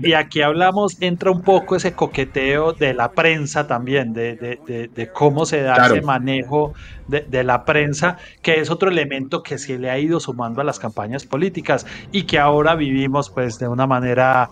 [0.03, 5.09] Y aquí hablamos, entra un poco ese coqueteo de la prensa también, de, de, de,
[5.09, 6.73] cómo se da ese manejo
[7.09, 10.79] de, la prensa, que es otro elemento que se le ha ido sumando a las
[10.79, 14.51] campañas políticas y que ahora vivimos pues de una manera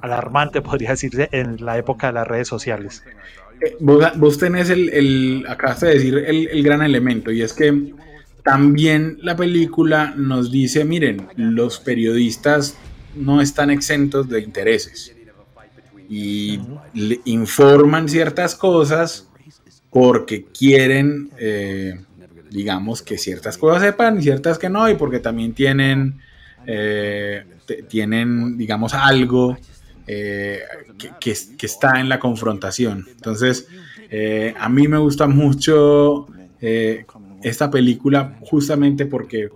[0.00, 3.02] alarmante, podría decirse, en la época de las redes sociales.
[3.60, 7.92] Eh, vos, tenés el, el, acabaste de decir el, el gran elemento y es que
[8.48, 12.78] también la película nos dice, miren, los periodistas
[13.14, 15.14] no están exentos de intereses
[16.08, 16.58] y
[17.26, 19.28] informan ciertas cosas
[19.90, 22.00] porque quieren, eh,
[22.50, 26.18] digamos, que ciertas cosas sepan y ciertas que no, y porque también tienen,
[26.64, 27.44] eh,
[27.86, 29.58] tienen digamos, algo
[30.06, 30.60] eh,
[31.20, 33.06] que, que, está en la confrontación.
[33.10, 33.68] Entonces,
[34.58, 36.28] a mí me gusta mucho
[37.42, 39.48] esta película justamente porque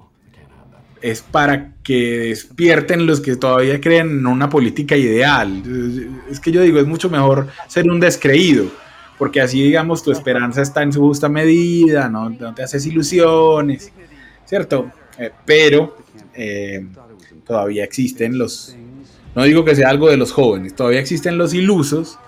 [1.01, 5.63] es para que despierten los que todavía creen en una política ideal.
[6.31, 8.67] Es que yo digo, es mucho mejor ser un descreído,
[9.19, 13.93] porque así, digamos, tu esperanza está en su justa medida, no, te haces ilusiones,
[14.45, 14.93] ¿cierto?
[15.19, 15.97] Eh, pero
[16.35, 16.87] eh,
[17.45, 18.77] todavía existen los,
[19.35, 22.19] no digo que sea algo de los jóvenes, todavía existen los ilusos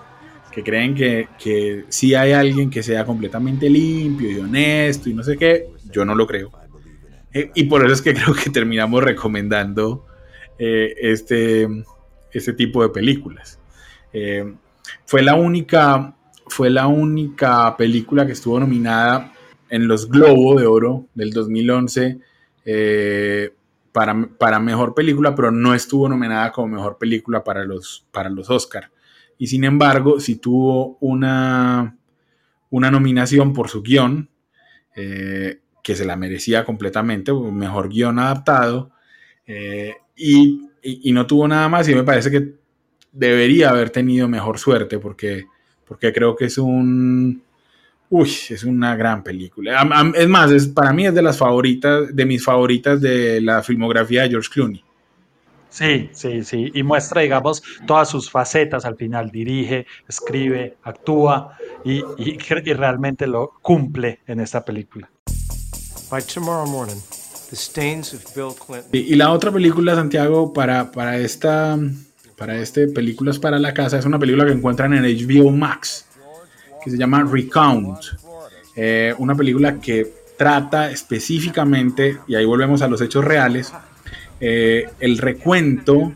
[0.55, 5.21] que creen que, que sí hay alguien que sea completamente limpio y honesto y no
[5.21, 6.49] sé qué, yo no lo creo.
[7.33, 10.05] Eh, y por eso es que creo que terminamos recomendando
[10.57, 11.67] eh, este,
[12.31, 13.59] este tipo de películas.
[14.13, 14.55] Eh,
[15.05, 16.15] fue, la única,
[16.47, 19.33] fue la única película que estuvo nominada
[19.69, 22.19] en los Globo de Oro del 2011
[22.63, 23.53] eh,
[23.91, 28.49] para, para, mejor película, pero no estuvo nominada como mejor película para los, para los
[28.49, 28.89] Oscar.
[29.37, 31.97] Y sin embargo, sí tuvo una,
[32.69, 34.29] una nominación por su guion,
[34.95, 38.91] eh, que se la merecía completamente, mejor guion adaptado,
[39.45, 41.87] eh, y, y, no tuvo nada más.
[41.89, 42.53] Y me parece que
[43.11, 45.45] debería haber tenido mejor suerte, porque,
[45.85, 47.43] porque creo que es un
[48.09, 49.81] Uy, es una gran película.
[50.15, 54.23] Es más, es, para mí es de las favoritas, de mis favoritas de la filmografía
[54.23, 54.83] de George Clooney.
[55.75, 56.71] Sí, sí, sí.
[56.73, 59.29] Y muestra, digamos, todas sus facetas al final.
[59.29, 65.09] Dirige, escribe, actúa y, y, y realmente lo cumple en esta película.
[66.09, 66.95] By tomorrow morning,
[67.49, 68.89] the stains of Bill Clinton.
[68.93, 71.77] Y, y, la otra película, Santiago, para, para esta,
[72.37, 76.05] para este Películas para la Casa, es una película que encuentran en HBO Max
[76.85, 77.99] que se llama Recount,
[78.77, 80.07] eh, una película que
[80.37, 83.73] trata específicamente, y ahí volvemos a los hechos reales,
[84.39, 86.13] eh, el recuento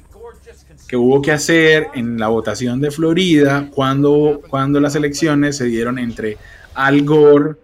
[0.88, 6.00] que hubo que hacer en la votación de Florida cuando, cuando las elecciones se dieron
[6.00, 6.38] entre
[6.74, 7.56] Al Gore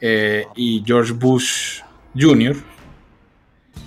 [0.00, 1.80] eh, y George Bush
[2.18, 2.56] Jr.,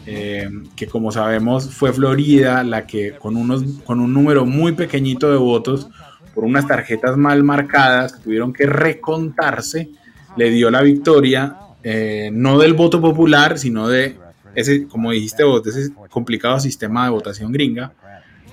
[0.05, 5.37] que como sabemos fue Florida la que con, unos, con un número muy pequeñito de
[5.37, 5.89] votos
[6.35, 9.89] por unas tarjetas mal marcadas que tuvieron que recontarse,
[10.35, 14.17] le dio la victoria, eh, no del voto popular, sino de
[14.55, 17.93] ese, como dijiste vos, de ese complicado sistema de votación gringa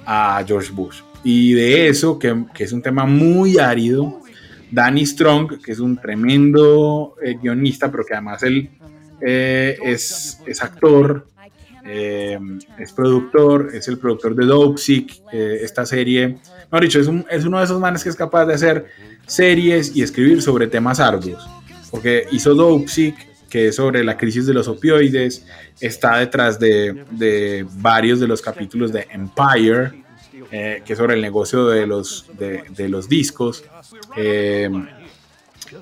[0.04, 1.00] a George Bush.
[1.24, 4.20] Y de eso, que, que es un tema muy árido,
[4.70, 8.70] Danny Strong, que es un tremendo eh, guionista, pero que además él
[9.20, 11.28] eh, es, es, actor,
[11.84, 16.38] es productor, es el productor de Dope Sick, esta serie
[16.72, 18.86] Mejor dicho, es, es uno de esos manes que es capaz de hacer
[19.26, 21.46] series y escribir sobre temas arduos.
[21.90, 22.88] Porque hizo Dope
[23.52, 25.44] que es sobre la crisis de los opioides,
[25.78, 30.02] está detrás de, varios de los capítulos de Empire,
[30.50, 32.24] eh, que es sobre el negocio de los,
[33.10, 33.62] discos.
[34.16, 34.70] Eh,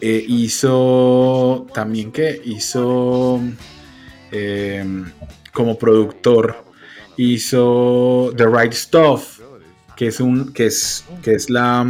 [0.01, 3.41] eh, hizo también que hizo
[5.53, 6.65] como productor,
[7.17, 9.43] hizo The Right Stuff,
[9.95, 11.87] que es, un, que es, que es la,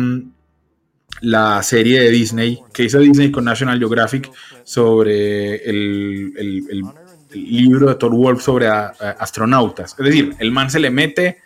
[1.20, 4.30] la serie de Disney, que hizo Disney con National Geographic
[4.64, 6.85] sobre el, el,
[7.33, 9.94] libro de Thor Wolf sobre astronautas.
[9.98, 11.38] Es decir, el man se le mete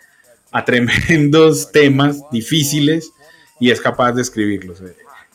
[0.50, 3.12] a tremendos temas difíciles
[3.60, 4.82] y es capaz de escribirlos.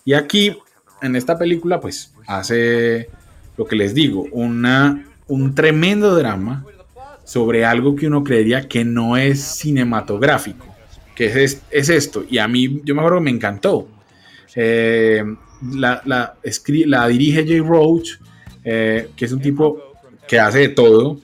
[0.05, 0.57] Y aquí,
[1.03, 3.09] en esta película, pues hace
[3.57, 6.65] lo que les digo, una, un tremendo drama
[7.25, 10.69] sobre algo que uno creería que no es cinematográfico
[11.19, 12.23] que es, es esto.
[12.29, 13.89] Y a mí, yo me acuerdo que me encantó.
[14.55, 15.23] Eh,
[15.73, 16.35] la, la,
[16.85, 18.19] la, dirige Jay Roach,
[18.63, 19.93] eh, que es un tipo
[20.27, 21.19] que hace de todo,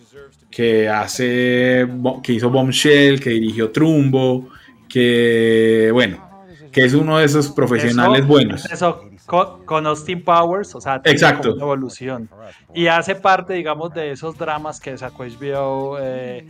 [0.49, 1.87] que hace,
[2.23, 4.49] que hizo Bombshell, que dirigió Trumbo,
[4.87, 6.29] que, bueno,
[6.71, 8.65] que es uno de esos profesionales buenos.
[8.65, 11.53] Eso, con, Austin Powers, o sea, tiene Exacto.
[11.53, 12.29] una evolución.
[12.73, 16.47] Y hace parte, digamos, de esos dramas que sacó HBO eh,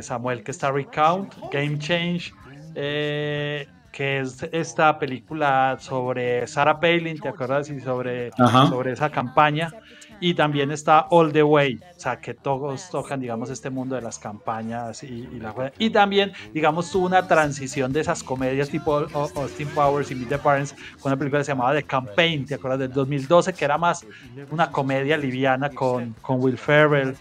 [0.00, 2.32] Samuel, que está Recount, Game Change,
[2.74, 7.70] eh, que es esta película sobre Sarah Palin, ¿te acuerdas?
[7.70, 8.30] Y sobre,
[8.68, 9.72] sobre esa campaña.
[10.20, 14.02] Y también está All the Way, o sea, que todos tocan, digamos, este mundo de
[14.02, 19.06] las campañas y, y, la, y también, digamos, tuvo una transición de esas comedias tipo
[19.14, 22.56] Austin Powers y Meet the Parents con una película que se llamaba The Campaign, ¿te
[22.56, 22.80] acuerdas?
[22.80, 24.06] Del 2012, que era más
[24.50, 27.14] una comedia liviana con, con Will Ferrell.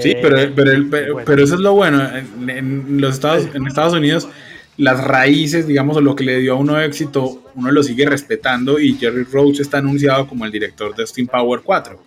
[0.00, 2.02] Sí, pero, eh, pero, pero, eso es lo bueno.
[2.16, 4.28] En, en los Estados, en Estados Unidos
[4.76, 8.78] las raíces, digamos, o lo que le dio a uno éxito, uno lo sigue respetando
[8.78, 12.02] y Jerry Roach está anunciado como el director de Steam Power 4.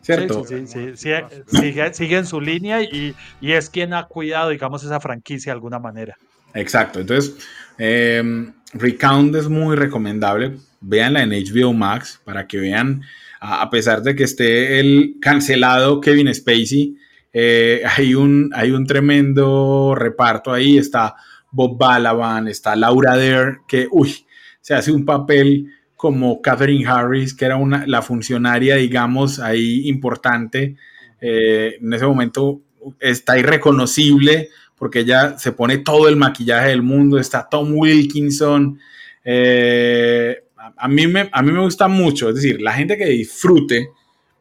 [0.00, 0.44] ¿Cierto?
[0.44, 1.14] Sí, sí, sí,
[1.46, 5.54] sigue, sigue, en su línea y, y, es quien ha cuidado, digamos, esa franquicia de
[5.54, 6.16] alguna manera.
[6.54, 7.36] Exacto, entonces,
[7.78, 10.56] eh, Recount es muy recomendable.
[10.80, 13.02] Véanla en HBO Max para que vean,
[13.40, 16.96] a, a pesar de que esté el cancelado Kevin Spacey,
[17.32, 20.78] eh, hay, un, hay un tremendo reparto ahí.
[20.78, 21.14] Está
[21.52, 24.26] Bob Balaban, está Laura Dare, que, uy,
[24.60, 30.76] se hace un papel como Catherine Harris, que era una, la funcionaria, digamos, ahí importante.
[31.20, 32.60] Eh, en ese momento
[32.98, 37.18] está irreconocible porque ella se pone todo el maquillaje del mundo.
[37.18, 38.80] Está Tom Wilkinson.
[39.24, 40.42] Eh,
[40.76, 43.90] a, mí me, a mí me gusta mucho, es decir, la gente que disfrute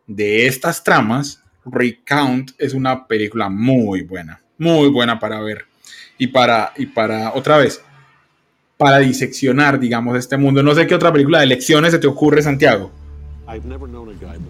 [0.07, 5.70] de estas tramas, Recount es una película muy buena, muy buena para ver
[6.21, 7.83] y para, y para, otra vez,
[8.77, 10.61] para diseccionar, digamos, este mundo.
[10.61, 12.91] No sé qué otra película de elecciones se te ocurre, Santiago.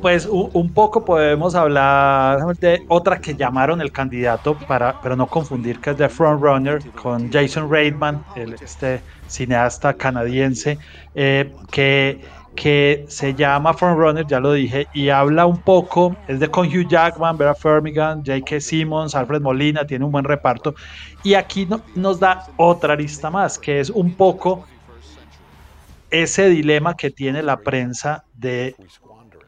[0.02, 5.80] Pues un, poco podemos hablar de otra que llamaron el candidato para, pero no confundir
[5.80, 9.00] que es The Frontrunner con Jason Reitman, el, este
[9.30, 10.78] cineasta canadiense,
[11.16, 12.20] eh, que,
[12.56, 16.88] que se llama Frontrunner, ya lo dije, y habla un poco, es de con Hugh
[16.88, 18.60] Jackman, Vera Firmigan, J.K.
[18.60, 20.76] Simmons, Alfred Molina, tiene un buen reparto,
[21.24, 24.66] y aquí nos da otra lista más, que es un poco
[26.10, 28.76] ese dilema que tiene la prensa de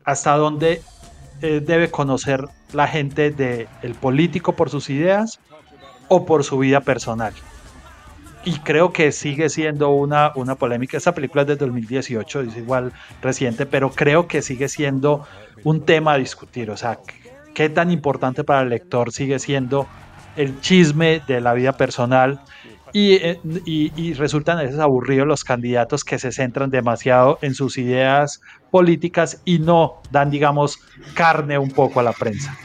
[0.05, 0.81] hasta dónde
[1.41, 5.39] eh, debe conocer la gente del el político por sus ideas
[6.07, 7.33] o por su vida personal.
[8.45, 10.97] Y creo que sigue siendo una, una polémica.
[10.97, 12.91] Esta película es de 2018, es igual
[13.21, 15.25] reciente, pero creo que sigue siendo
[15.63, 16.69] un tema a discutir.
[16.69, 16.99] O sea,
[17.53, 19.87] qué tan importante para el lector sigue siendo
[20.35, 22.41] el chisme de la vida personal
[22.95, 27.79] eh, y, y, resultan a veces aburridos los candidatos que se centran demasiado en sus
[27.79, 28.39] ideas
[28.69, 30.79] políticas y no dan, digamos,
[31.15, 32.55] carne un poco a la prensa.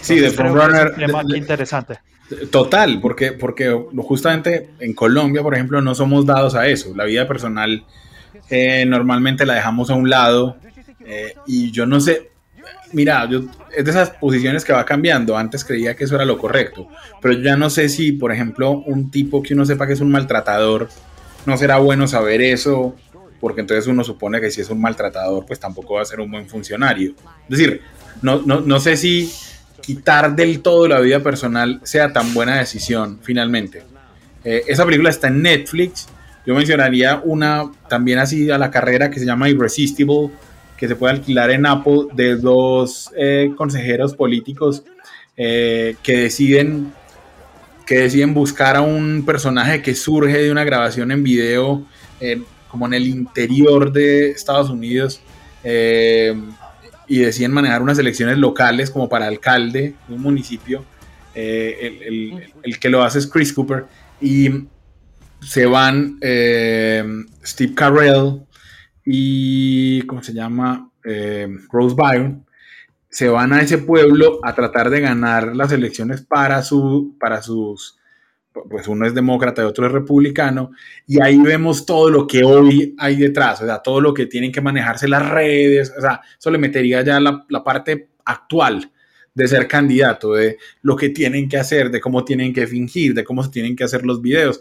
[0.00, 0.92] Sí, de Frontrunner.
[0.98, 2.00] Es un interesante.
[2.50, 6.92] Total, porque, porque justamente en Colombia, por ejemplo, no somos dados a eso.
[6.96, 7.84] La vida personal
[8.50, 10.56] eh, normalmente la dejamos a un lado
[11.04, 12.30] eh, y yo no sé,
[12.92, 13.42] mira, yo,
[13.74, 15.36] es de esas posiciones que va cambiando.
[15.36, 16.88] Antes creía que eso era lo correcto,
[17.22, 20.10] pero ya no sé si, por ejemplo, un tipo que uno sepa que es un
[20.10, 20.88] maltratador,
[21.44, 22.96] no será bueno saber eso,
[23.40, 26.30] porque entonces uno supone que si es un maltratador, pues tampoco va a ser un
[26.30, 27.14] buen funcionario.
[27.48, 27.82] Es decir,
[28.20, 29.30] no, no, no sé si
[29.86, 33.84] quitar del todo la vida personal sea tan buena decisión finalmente.
[34.42, 36.08] Eh, esa película está en Netflix.
[36.44, 40.30] Yo mencionaría una también así a la carrera que se llama Irresistible,
[40.76, 44.82] que se puede alquilar en Apple de dos eh, consejeros políticos
[45.36, 46.92] eh, que deciden
[47.86, 51.86] que deciden buscar a un personaje que surge de una grabación en video
[52.68, 55.20] como en el interior de Estados Unidos
[57.06, 60.84] y deciden manejar unas elecciones locales como para alcalde de un municipio.
[61.34, 63.84] El, el, que lo hace es Chris Cooper
[64.22, 64.64] y
[65.42, 66.18] se van
[67.44, 68.46] Steve Carell,
[69.06, 70.90] y, ¿cómo se llama?
[71.04, 72.44] Eh, Rose Byron,
[73.08, 77.95] se van a ese pueblo a tratar de ganar las elecciones para, su, para sus,
[78.68, 80.70] pues uno es demócrata y otro es republicano,
[81.06, 84.52] y ahí vemos todo lo que hoy hay detrás, o sea, todo lo que tienen
[84.52, 88.90] que manejarse las redes, o sea, eso le metería ya la, parte actual
[89.34, 93.24] de ser candidato, de lo que tienen que hacer, de cómo tienen que fingir, de
[93.24, 94.60] cómo se tienen que hacer los videos,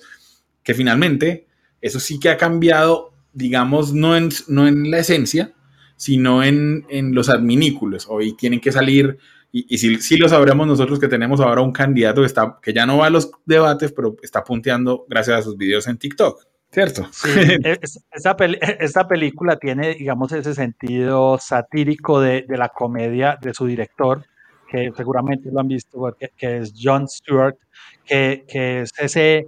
[0.64, 1.48] que finalmente
[1.82, 5.54] eso sí que ha cambiado digamos, no en, no en la esencia,
[5.98, 8.08] sino en, los adminículos.
[8.10, 9.20] Hoy tienen que salir,
[9.58, 12.86] y, y sí, lo sabremos nosotros que tenemos ahora un candidato que, está, que ya
[12.86, 16.46] no va a los debates, pero está punteando gracias a sus videos en TikTok.
[16.72, 17.08] ¿Cierto?
[17.14, 17.30] Sí,
[18.12, 24.26] esta, película tiene, digamos, ese sentido satírico de, la comedia de su director,
[24.70, 27.56] que seguramente lo han visto, que, es John Stewart,
[28.06, 29.48] que, que es ese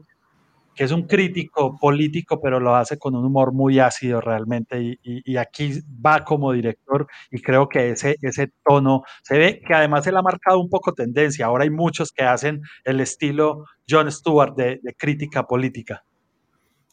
[0.77, 4.99] que es un crítico político, pero lo hace con un humor muy ácido realmente.
[5.01, 10.05] Y, aquí va como director y creo que ese, ese tono se ve que además
[10.05, 11.47] él ha marcado un poco tendencia.
[11.47, 16.03] Ahora hay muchos que hacen el estilo John Stewart de, crítica política.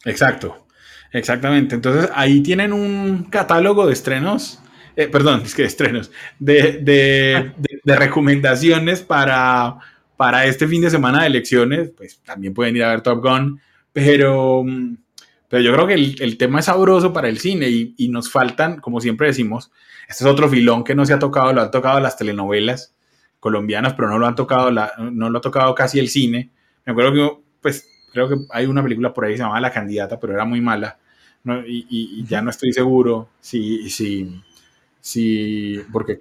[0.03, 0.65] Exacto,
[1.13, 1.75] exactamente.
[1.75, 4.61] Entonces ahí tienen un catálogo de estrenos.
[4.95, 7.51] Eh, perdón, es que de estrenos, de, de,
[7.83, 9.77] de recomendaciones para,
[10.17, 13.61] para este fin de semana de elecciones, pues también pueden ir a ver Top Gun,
[13.95, 14.65] pero,
[15.47, 18.99] pero yo creo que el, tema es sabroso para el cine y, nos faltan, como
[18.99, 19.71] siempre decimos,
[20.09, 22.93] este es otro filón que no se ha tocado, lo han tocado las telenovelas
[23.39, 26.49] colombianas, pero no lo han tocado, no lo ha tocado casi el cine.
[26.85, 29.71] Me acuerdo que, pues, creo que hay una película por ahí que se llamaba La
[29.71, 30.97] Candidata, pero era muy mala.
[31.65, 34.41] Y, ya no estoy seguro si, si,
[34.99, 36.19] si, porque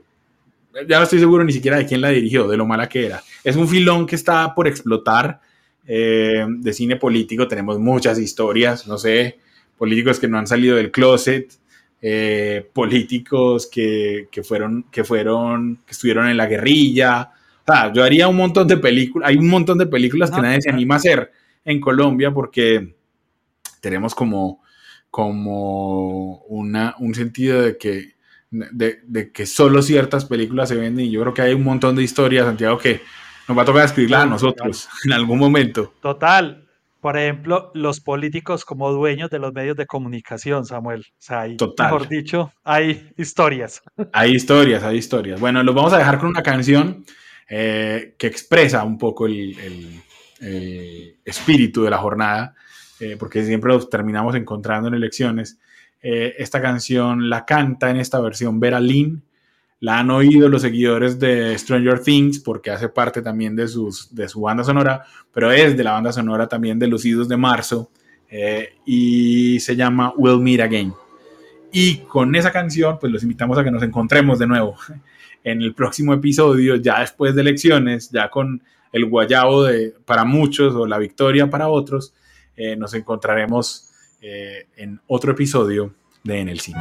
[0.87, 3.21] ya no estoy seguro ni siquiera de quién la dirigió, de lo mala que era.
[3.43, 5.41] Es un filón que está por explotar
[5.87, 9.39] eh, de cine político tenemos muchas historias, no sé,
[9.77, 11.53] políticos que no han salido del closet,
[12.01, 17.31] eh, políticos que, fueron, que fueron, que estuvieron en la guerrilla.
[17.95, 20.95] yo haría un montón de películas, hay un montón de películas que nadie se anima
[20.95, 21.33] a hacer
[21.65, 22.95] en Colombia porque
[23.81, 24.63] tenemos como,
[25.11, 28.15] como una, un sentido de que,
[28.51, 31.97] de, de que solo ciertas películas se venden y yo creo que hay un montón
[31.97, 33.01] de historias, Santiago, que
[33.49, 35.95] nos va a tocar escribirla a nosotros en algún momento.
[36.01, 36.61] Total.
[37.01, 41.01] Por ejemplo, los políticos como dueños de los medios de comunicación, Samuel.
[41.01, 41.93] O sea, Total.
[41.93, 43.83] mejor dicho, hay historias.
[44.11, 45.39] Hay historias, hay historias.
[45.39, 47.05] Bueno, los vamos a dejar con una canción
[47.47, 50.03] eh, que expresa un poco el,
[51.25, 52.55] espíritu de la jornada,
[53.01, 55.59] eh, porque siempre los terminamos encontrando en elecciones.
[56.03, 59.23] Eh, esta canción la canta en esta versión Vera Lynn.
[59.85, 64.31] La han oído los seguidores de Stranger Things porque hace parte también de, sus, de
[64.31, 67.91] su banda sonora, pero es de la banda sonora también de Los Idos de Marzo
[68.31, 70.95] eh, y se llama We'll Meet Again.
[71.71, 74.75] Y con esa canción, pues los invitamos a que nos encontremos de nuevo
[75.45, 80.75] en el próximo episodio, ya después de elecciones, ya con el guayabo de, para muchos
[80.75, 82.15] o la victoria para otros,
[82.57, 83.91] eh, nos encontraremos
[84.23, 86.81] eh, en otro episodio de En el Cine.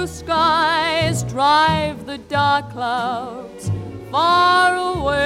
[0.00, 3.70] blue skies drive the dark clouds
[4.10, 5.20] far away.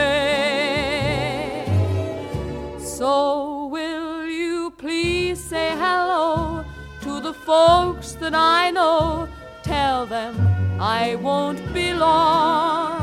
[2.80, 6.64] So will you please say hello
[7.02, 9.28] to the folks that I know?
[9.62, 10.34] Tell them
[10.80, 12.98] I won't be long.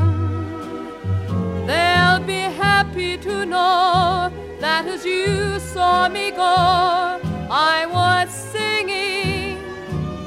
[1.67, 7.17] They'll be happy to know that as you saw me go,
[7.49, 9.57] I was singing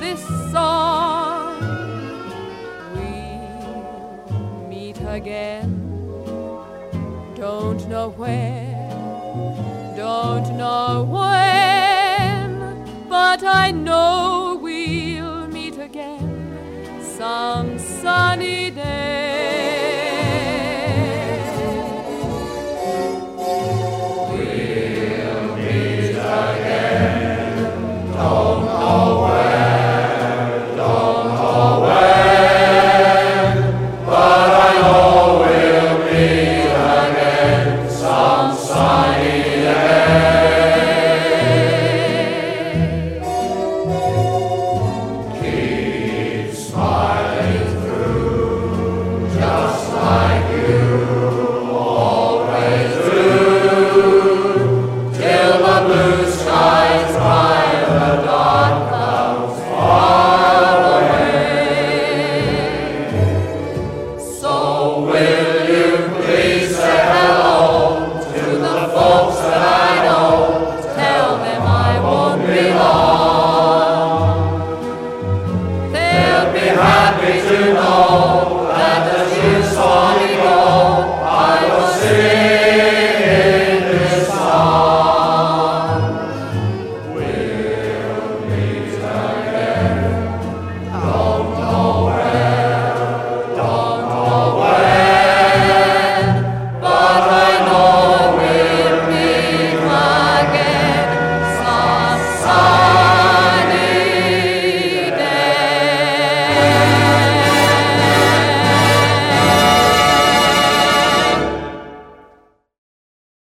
[0.00, 1.13] this song.
[5.14, 5.70] Again.
[7.36, 8.90] Don't know where,
[9.96, 19.33] don't know when, but I know we'll meet again some sunny day.